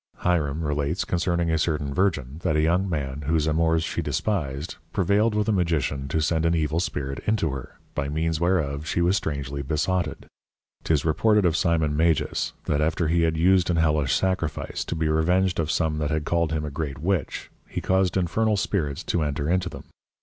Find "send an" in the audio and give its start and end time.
6.21-6.55